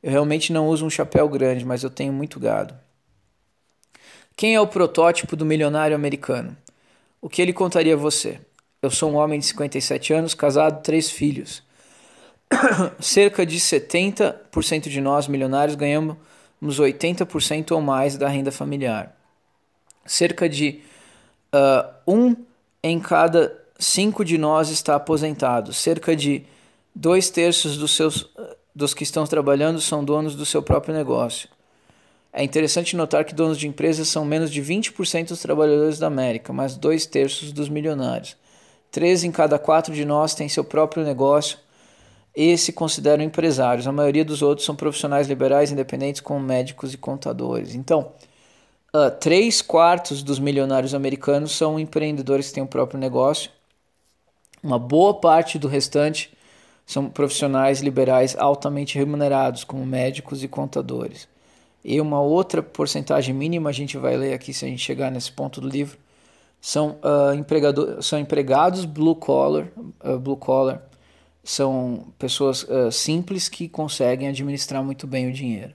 [0.02, 2.74] Eu realmente não uso um chapéu grande, mas eu tenho muito gado.
[4.36, 6.56] Quem é o protótipo do milionário americano?
[7.20, 8.40] O que ele contaria a você?
[8.80, 11.62] Eu sou um homem de 57 anos, casado, três filhos.
[13.00, 16.16] cerca de 70% de nós milionários ganhamos
[16.62, 19.16] 80% ou mais da renda familiar.
[20.04, 20.80] Cerca de
[21.54, 22.36] uh, um
[22.82, 25.72] em cada cinco de nós está aposentado.
[25.72, 26.44] Cerca de
[26.94, 28.28] dois terços dos, seus,
[28.74, 31.48] dos que estão trabalhando são donos do seu próprio negócio.
[32.32, 36.52] É interessante notar que donos de empresas são menos de 20% dos trabalhadores da América,
[36.52, 38.36] mas dois terços dos milionários.
[38.90, 41.58] Três em cada quatro de nós têm seu próprio negócio
[42.34, 43.86] e se consideram empresários.
[43.86, 47.74] A maioria dos outros são profissionais liberais independentes, como médicos e contadores.
[47.74, 48.12] Então,
[48.94, 53.50] uh, três quartos dos milionários americanos são empreendedores que têm o próprio negócio.
[54.62, 56.32] Uma boa parte do restante
[56.86, 61.28] são profissionais liberais altamente remunerados, como médicos e contadores.
[61.84, 65.32] E uma outra porcentagem mínima, a gente vai ler aqui se a gente chegar nesse
[65.32, 65.98] ponto do livro,
[66.60, 69.66] são, uh, são empregados blue collar,
[70.04, 70.80] uh, blue collar,
[71.44, 75.74] são pessoas uh, simples que conseguem administrar muito bem o dinheiro.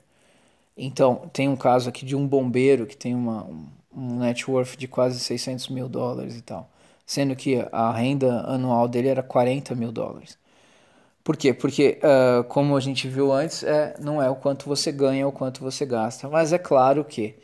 [0.78, 3.48] Então, tem um caso aqui de um bombeiro que tem uma,
[3.96, 6.70] um net worth de quase 600 mil dólares e tal,
[7.06, 10.38] sendo que a renda anual dele era 40 mil dólares.
[11.24, 11.54] Por quê?
[11.54, 15.26] Porque, uh, como a gente viu antes, é, não é o quanto você ganha, é
[15.26, 16.30] o quanto você gasta.
[16.30, 17.36] Mas é claro que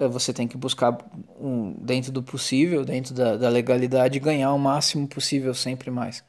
[0.00, 0.98] uh, você tem que buscar,
[1.40, 6.24] um, dentro do possível, dentro da, da legalidade, ganhar o máximo possível, sempre mais.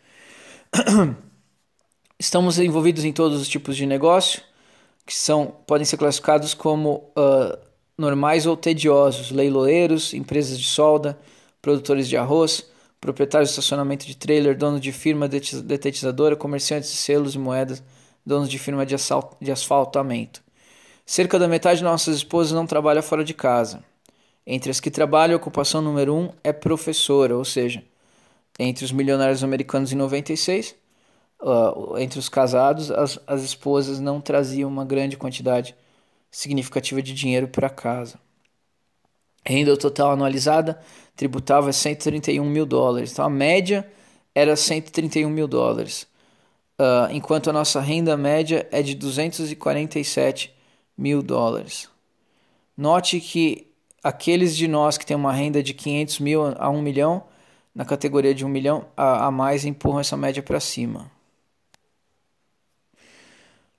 [2.19, 4.41] Estamos envolvidos em todos os tipos de negócio,
[5.05, 7.57] que são, podem ser classificados como uh,
[7.97, 11.17] normais ou tediosos, leiloeiros, empresas de solda,
[11.61, 12.65] produtores de arroz,
[12.99, 17.83] proprietários de estacionamento de trailer, donos de firma detetizadora, comerciantes de selos e moedas,
[18.25, 18.95] donos de firma de,
[19.41, 20.41] de asfaltamento.
[21.05, 23.83] Cerca da metade de nossas esposas não trabalha fora de casa.
[24.47, 27.83] Entre as que trabalham, a ocupação número um é professora, ou seja,
[28.59, 30.75] entre os milionários americanos em 96,
[31.41, 35.75] uh, entre os casados, as, as esposas não traziam uma grande quantidade
[36.29, 38.19] significativa de dinheiro para casa.
[39.45, 40.79] Renda total anualizada
[41.15, 43.11] tributava 131 mil dólares.
[43.11, 43.87] Então a média
[44.33, 46.07] era 131 mil dólares,
[46.79, 50.53] uh, enquanto a nossa renda média é de 247
[50.97, 51.89] mil dólares.
[52.75, 53.67] Note que
[54.03, 57.23] aqueles de nós que têm uma renda de 500 mil a 1 milhão,
[57.73, 61.11] na categoria de 1 milhão a, a mais, empurram essa média para cima.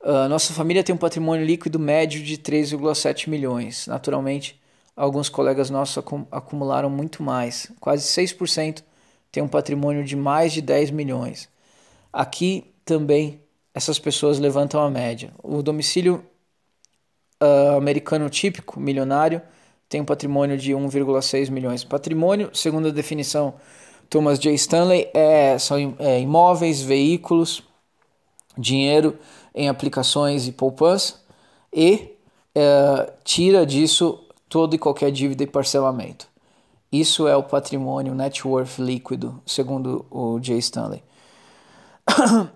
[0.01, 3.87] Uh, nossa família tem um patrimônio líquido médio de 3,7 milhões.
[3.87, 4.61] Naturalmente,
[4.95, 7.73] alguns colegas nossos acumularam muito mais.
[7.81, 8.83] Quase 6%
[9.33, 11.49] têm um patrimônio de mais de 10 milhões.
[12.13, 13.41] Aqui também
[13.73, 15.33] essas pessoas levantam a média.
[15.43, 16.25] O domicílio
[17.43, 19.43] uh, americano típico, milionário,
[19.89, 21.83] tem um patrimônio de 1,6 milhões.
[21.83, 23.55] Patrimônio, segundo a definição
[24.09, 24.55] Thomas J.
[24.55, 27.63] Stanley, é, são é, imóveis, veículos,
[28.57, 29.19] dinheiro
[29.55, 31.21] em aplicações e poupança
[31.73, 32.17] e
[32.55, 36.29] é, tira disso toda e qualquer dívida e parcelamento.
[36.93, 41.03] Isso é o patrimônio net worth líquido, segundo o Jay Stanley.
[42.09, 42.49] uh,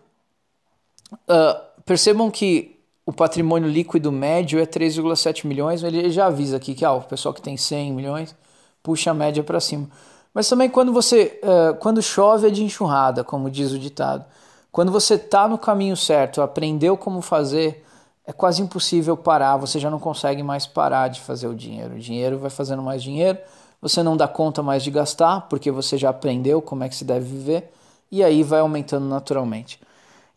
[1.84, 5.82] percebam que o patrimônio líquido médio é 3,7 milhões.
[5.82, 8.36] Ele já avisa aqui que ah, o pessoal que tem 100 milhões
[8.80, 9.88] puxa a média para cima.
[10.32, 14.24] Mas também quando você, uh, quando chove é de enxurrada, como diz o ditado.
[14.70, 17.84] Quando você está no caminho certo, aprendeu como fazer,
[18.26, 21.94] é quase impossível parar, você já não consegue mais parar de fazer o dinheiro.
[21.94, 23.38] O dinheiro vai fazendo mais dinheiro,
[23.80, 27.04] você não dá conta mais de gastar, porque você já aprendeu como é que se
[27.04, 27.72] deve viver,
[28.10, 29.80] e aí vai aumentando naturalmente.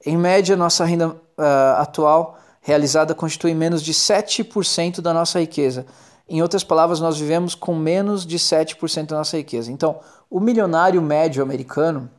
[0.06, 1.16] Em média, nossa renda uh,
[1.78, 5.86] atual realizada constitui menos de 7% da nossa riqueza.
[6.32, 9.70] Em outras palavras, nós vivemos com menos de 7% da nossa riqueza.
[9.70, 12.10] Então, o milionário médio americano,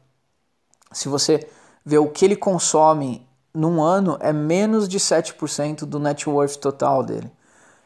[0.92, 1.48] se você
[1.82, 7.02] vê o que ele consome num ano é menos de 7% do net worth total
[7.02, 7.32] dele.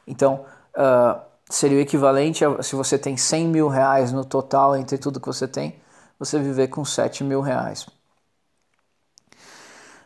[0.05, 4.99] Então, uh, seria o equivalente a se você tem 100 mil reais no total entre
[4.99, 5.77] tudo que você tem,
[6.19, 7.87] você viver com 7 mil reais.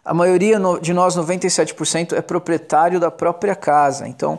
[0.05, 4.07] A maioria de nós, 97%, é proprietário da própria casa.
[4.07, 4.39] Então,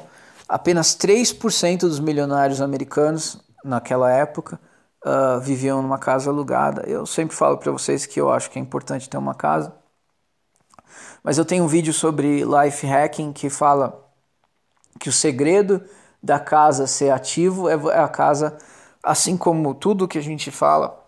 [0.53, 4.59] apenas 3% dos milionários americanos naquela época
[5.05, 6.83] uh, viviam numa casa alugada.
[6.87, 9.73] Eu sempre falo para vocês que eu acho que é importante ter uma casa
[11.23, 14.07] mas eu tenho um vídeo sobre life hacking que fala
[14.99, 15.81] que o segredo
[16.21, 18.57] da casa ser ativo é, é a casa,
[19.03, 20.99] assim como tudo que a gente fala,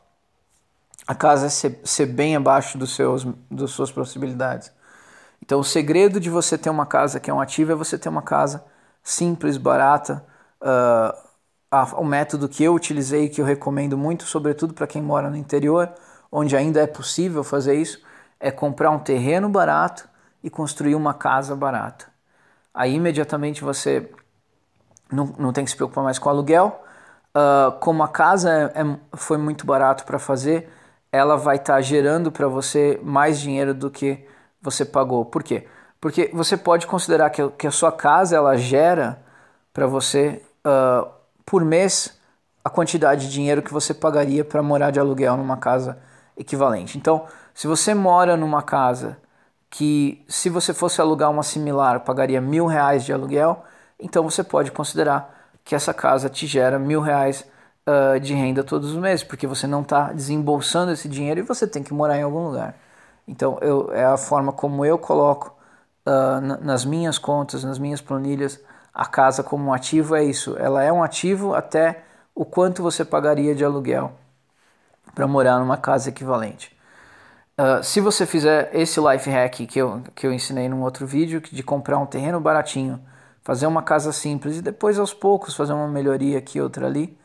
[1.06, 4.72] a casa é ser, ser bem abaixo dos seus, das suas possibilidades.
[5.42, 8.10] Então, o segredo de você ter uma casa que é um ativo é você ter
[8.10, 8.64] uma casa
[9.04, 10.26] simples, barata.
[10.62, 11.16] Uh,
[11.70, 15.36] a, o método que eu utilizei, que eu recomendo muito, sobretudo para quem mora no
[15.36, 15.92] interior,
[16.32, 18.02] onde ainda é possível fazer isso,
[18.40, 20.08] é comprar um terreno barato
[20.44, 22.06] e construir uma casa barata.
[22.74, 24.10] Aí imediatamente você
[25.12, 26.84] não, não tem que se preocupar mais com aluguel.
[27.36, 30.70] Uh, como a casa é, é, foi muito barato para fazer,
[31.12, 34.26] ela vai estar tá gerando para você mais dinheiro do que
[34.62, 35.26] você pagou.
[35.26, 35.68] Por quê?
[36.04, 39.24] Porque você pode considerar que, que a sua casa ela gera
[39.74, 41.10] para você uh,
[41.46, 42.20] por mês
[42.62, 45.98] a quantidade de dinheiro que você pagaria para morar de aluguel numa casa
[46.36, 46.98] equivalente.
[46.98, 49.18] Então, se você mora numa casa
[49.70, 53.64] que, se você fosse alugar uma similar, pagaria mil reais de aluguel,
[53.98, 57.46] então você pode considerar que essa casa te gera mil reais
[57.88, 61.66] uh, de renda todos os meses, porque você não está desembolsando esse dinheiro e você
[61.66, 62.76] tem que morar em algum lugar.
[63.26, 65.63] Então eu, é a forma como eu coloco
[66.06, 68.60] uh, nas minhas contas, nas minhas planilhas,
[68.94, 70.56] a casa como um ativo é isso.
[70.58, 72.04] Ela é um ativo até
[72.36, 74.14] o quanto você pagaria de aluguel
[75.14, 76.76] para morar numa casa equivalente.
[77.58, 81.40] Uh, se você fizer esse life hack que eu, que eu ensinei num outro vídeo,
[81.40, 83.00] de comprar um terreno baratinho,
[83.44, 87.18] fazer uma casa simples e depois aos poucos fazer uma melhoria aqui, outra ali,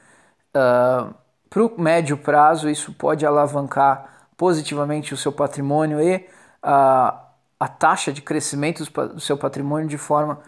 [0.55, 1.15] uh,
[1.49, 6.17] para o médio prazo isso pode alavancar positivamente o seu patrimônio e
[6.63, 7.28] uh,
[7.59, 10.41] a taxa de crescimento do seu patrimônio de forma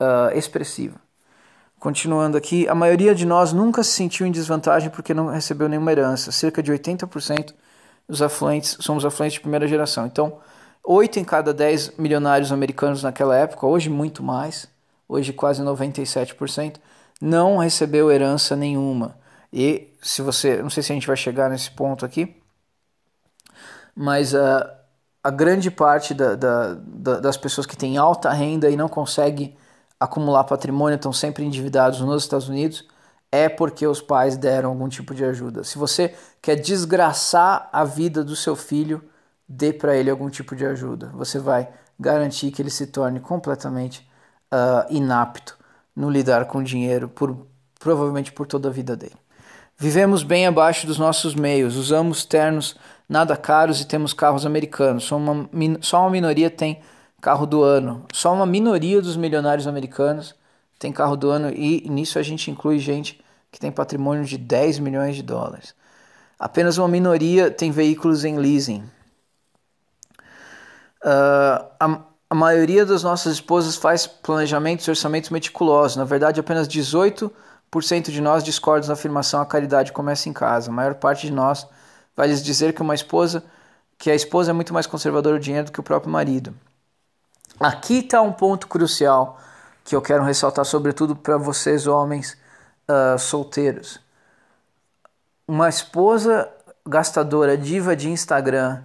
[0.00, 0.96] uh, expressiva.
[1.78, 5.90] Continuando aqui, a maioria de nós nunca se sentiu em desvantagem porque não recebeu nenhuma
[5.90, 6.30] herança.
[6.30, 7.52] Cerca de 80%
[8.08, 10.06] dos afluentes somos afluentes de primeira geração.
[10.06, 10.38] Então,
[10.84, 14.68] 8 em cada 10 milionários americanos naquela época, hoje muito mais,
[15.08, 16.76] hoje quase 97%,
[17.20, 19.16] não recebeu herança nenhuma.
[19.52, 22.36] E se você, não sei se a gente vai chegar nesse ponto aqui,
[23.94, 24.81] mas a,
[25.22, 29.56] a grande parte da, da, da, das pessoas que têm alta renda e não consegue
[29.98, 32.86] acumular patrimônio, estão sempre endividados nos Estados Unidos,
[33.30, 35.62] é porque os pais deram algum tipo de ajuda.
[35.62, 39.02] Se você quer desgraçar a vida do seu filho,
[39.48, 41.10] dê para ele algum tipo de ajuda.
[41.14, 44.06] Você vai garantir que ele se torne completamente
[44.52, 45.56] uh, inapto
[45.94, 47.46] no lidar com dinheiro, por,
[47.78, 49.16] provavelmente por toda a vida dele.
[49.78, 52.76] Vivemos bem abaixo dos nossos meios, usamos ternos
[53.12, 55.04] nada caros e temos carros americanos.
[55.04, 55.48] Só uma,
[55.82, 56.80] só uma minoria tem
[57.20, 58.06] carro do ano.
[58.12, 60.34] Só uma minoria dos milionários americanos
[60.78, 63.22] tem carro do ano e nisso a gente inclui gente
[63.52, 65.74] que tem patrimônio de 10 milhões de dólares.
[66.38, 68.82] Apenas uma minoria tem veículos em leasing.
[71.04, 75.96] Uh, a, a, maioria das nossas esposas faz planejamentos e orçamentos meticulosos.
[75.96, 77.30] Na verdade, apenas 18%
[78.10, 80.70] de nós discordam da afirmação a caridade começa em casa.
[80.70, 81.66] A maior parte de nós
[82.16, 83.44] vai lhes dizer que uma esposa,
[83.98, 86.54] que a esposa é muito mais conservadora do dinheiro do que o próprio marido.
[87.58, 89.38] Aqui está um ponto crucial
[89.84, 92.36] que eu quero ressaltar, sobretudo para vocês, homens
[92.88, 94.00] uh, solteiros.
[95.46, 96.48] Uma esposa
[96.86, 98.82] gastadora, diva de Instagram,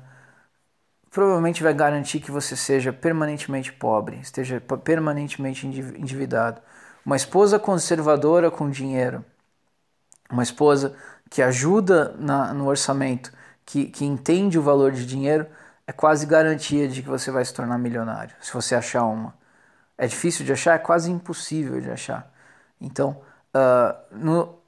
[1.09, 6.61] provavelmente vai garantir que você seja permanentemente pobre, esteja permanentemente endividado.
[7.05, 9.23] Uma esposa conservadora com dinheiro,
[10.29, 10.95] uma esposa
[11.29, 13.31] que ajuda na, no orçamento,
[13.65, 15.45] que, que entende o valor de dinheiro,
[15.85, 19.33] é quase garantia de que você vai se tornar milionário, se você achar uma.
[19.97, 22.31] É difícil de achar, é quase impossível de achar.
[22.79, 23.21] Então,
[23.55, 24.59] uh, no,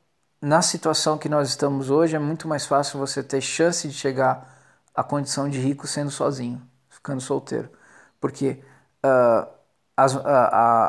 [0.41, 4.57] na situação que nós estamos hoje, é muito mais fácil você ter chance de chegar
[4.95, 7.69] à condição de rico sendo sozinho, ficando solteiro.
[8.19, 8.63] Porque
[9.05, 9.47] uh,
[9.95, 10.21] as, uh,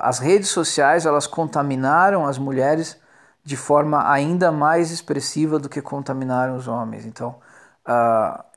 [0.03, 3.00] as redes sociais elas contaminaram as mulheres
[3.51, 7.05] de forma ainda mais expressiva do que contaminaram os homens.
[7.05, 7.37] Então,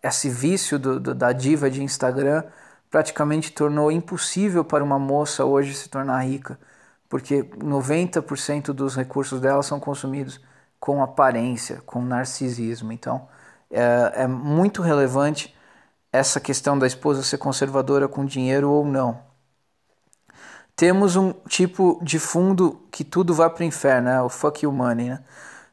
[0.04, 2.44] esse vício do, do, da diva de Instagram
[2.92, 6.60] praticamente tornou impossível para uma moça hoje se tornar rica
[7.14, 10.42] porque 90% dos recursos dela são consumidos
[10.80, 12.92] com aparência, com narcisismo.
[12.92, 13.28] Então,
[13.70, 15.56] é, é muito relevante
[16.12, 19.22] essa questão da esposa ser conservadora com dinheiro ou não.
[20.76, 24.22] Temos um tipo de fundo que tudo vai para o inferno, né?
[24.22, 25.10] o fuck you money.
[25.10, 25.20] Né?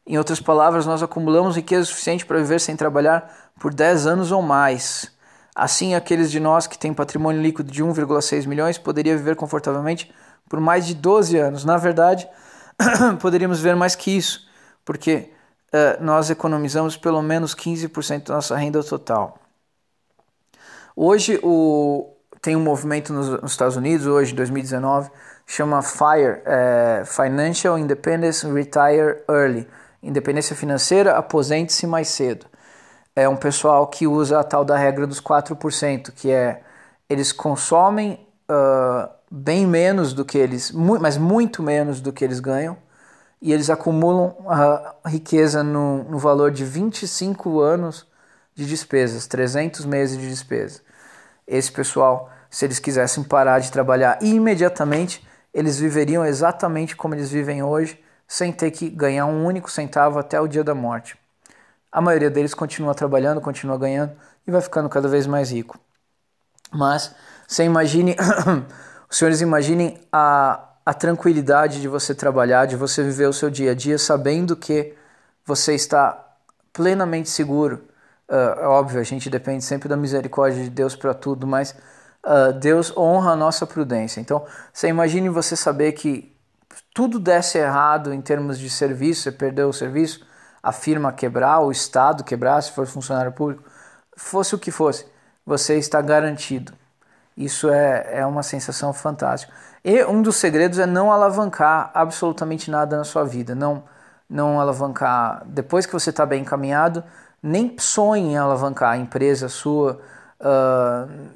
[0.05, 4.41] Em outras palavras, nós acumulamos riqueza suficiente para viver sem trabalhar por 10 anos ou
[4.41, 5.11] mais.
[5.55, 10.13] Assim, aqueles de nós que têm patrimônio líquido de 1,6 milhões poderia viver confortavelmente
[10.47, 11.65] por mais de 12 anos.
[11.65, 12.27] Na verdade,
[13.19, 14.47] poderíamos ver mais que isso,
[14.85, 15.31] porque
[15.73, 19.37] uh, nós economizamos pelo menos 15% da nossa renda total.
[20.95, 25.11] Hoje o, tem um movimento nos, nos Estados Unidos, hoje, 2019,
[25.45, 29.67] chama FIRE, é, Financial Independence Retire Early.
[30.01, 32.47] Independência financeira, aposente-se mais cedo.
[33.15, 36.63] É um pessoal que usa a tal da regra dos 4%, que é
[37.07, 42.77] eles consomem uh, bem menos do que eles, mas muito menos do que eles ganham,
[43.41, 48.07] e eles acumulam a riqueza no, no valor de 25 anos
[48.55, 50.81] de despesas, 300 meses de despesa.
[51.51, 57.61] Esse pessoal, se eles quisessem parar de trabalhar imediatamente, eles viveriam exatamente como eles vivem
[57.61, 61.17] hoje, sem ter que ganhar um único centavo até o dia da morte.
[61.91, 64.13] A maioria deles continua trabalhando, continua ganhando
[64.47, 65.77] e vai ficando cada vez mais rico.
[66.71, 67.13] Mas
[67.45, 68.15] você imagine
[69.11, 73.71] Os senhores imaginem a, a tranquilidade de você trabalhar, de você viver o seu dia
[73.71, 74.95] a dia sabendo que
[75.45, 76.37] você está
[76.71, 77.83] plenamente seguro.
[78.31, 81.75] Uh, óbvio, a gente depende sempre da misericórdia de Deus para tudo, mas
[82.23, 84.21] uh, Deus honra a nossa prudência.
[84.21, 86.33] Então, você imagine você saber que
[86.93, 90.25] tudo desse errado em termos de serviço, você perdeu o serviço,
[90.63, 93.63] a firma quebrar, o Estado quebrar, se for funcionário público,
[94.15, 95.05] fosse o que fosse
[95.45, 96.73] você está garantido.
[97.35, 99.53] Isso é, é uma sensação fantástica.
[99.83, 103.55] E um dos segredos é não alavancar absolutamente nada na sua vida.
[103.55, 103.83] Não,
[104.29, 105.43] não alavancar.
[105.45, 107.03] Depois que você está bem encaminhado,
[107.41, 109.99] nem sonhe em alavancar a empresa sua.
[110.39, 111.29] Uh,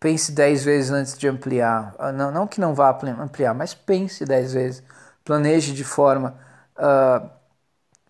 [0.00, 1.94] pense dez vezes antes de ampliar.
[1.98, 4.82] Uh, não, não que não vá ampliar, mas pense dez vezes.
[5.24, 6.34] Planeje de forma
[6.76, 7.28] uh,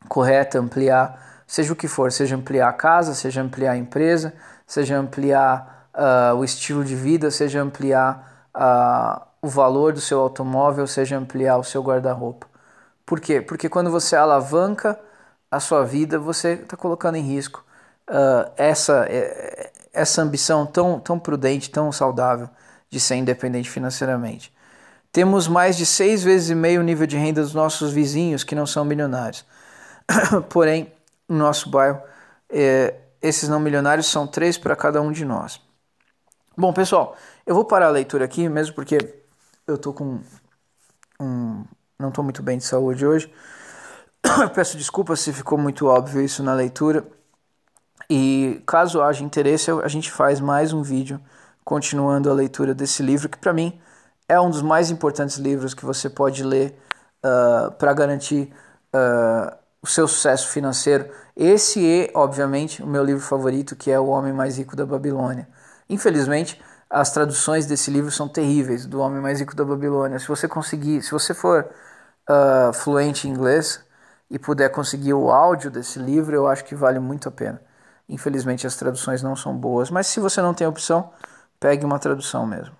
[0.08, 4.32] correta ampliar, seja o que for, seja ampliar a casa, seja ampliar a empresa,
[4.66, 5.76] seja ampliar
[6.36, 8.46] o estilo de vida, seja ampliar
[9.42, 12.46] o valor do seu automóvel, seja ampliar o seu guarda-roupa.
[13.04, 13.40] Por quê?
[13.40, 14.96] Porque quando você alavanca
[15.50, 17.64] a sua vida, você está colocando em risco
[18.08, 22.48] uh, essa, eh, essa ambição tão, tão prudente, tão saudável
[22.90, 24.52] de ser independente financeiramente.
[25.10, 28.54] Temos mais de seis vezes e meio o nível de renda dos nossos vizinhos que
[28.54, 29.44] não são milionários.
[30.50, 30.92] Porém,
[31.28, 32.00] no nosso bairro,
[32.50, 35.60] eh, esses não milionários são três para cada um de nós.
[36.56, 38.98] Bom, pessoal, eu vou parar a leitura aqui, mesmo porque
[39.66, 40.20] eu tô com
[41.20, 41.64] um,
[41.98, 43.32] não estou muito bem de saúde hoje.
[44.42, 47.06] Eu peço desculpas se ficou muito óbvio isso na leitura.
[48.10, 51.20] E caso haja interesse, a gente faz mais um vídeo
[51.64, 53.78] continuando a leitura desse livro, que para mim
[54.28, 56.78] é um dos mais importantes livros que você pode ler
[57.24, 58.50] uh, ah, para garantir
[58.94, 61.10] uh, o seu sucesso financeiro.
[61.36, 65.46] Esse é, obviamente, o meu livro favorito, que é O Homem Mais Rico da Babilônia.
[65.88, 70.18] Infelizmente, as traduções desse livro são terríveis, do Homem Mais Rico da Babilônia.
[70.18, 71.68] Se você conseguir, se você for
[72.30, 73.86] uh, fluente em inglês
[74.30, 77.60] e puder conseguir o áudio desse livro, eu acho que vale muito a pena.
[78.08, 81.10] Infelizmente as traduções não são boas, mas se você não tem opção,
[81.60, 82.77] pegue uma tradução mesmo.